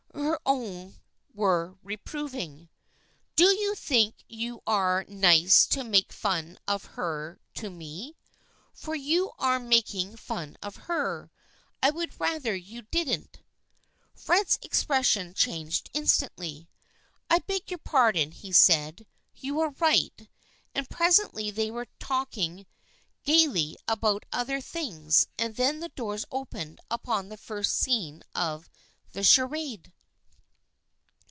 [0.13, 0.99] Her own
[1.33, 2.69] were reproving."
[3.37, 8.17] Do you think you are nice to make fun of her to me?
[8.73, 11.31] For you are making fun of her.
[11.81, 13.39] I would rather you didn't."
[14.13, 16.69] Fred's expression changed instantly."
[17.31, 19.07] I beg your pardon," he said."
[19.43, 20.27] You are right."
[20.75, 22.65] And presently they were talking
[23.23, 28.69] gaily about other things, and then the doors opened upon the first scene of
[29.13, 29.93] the charade.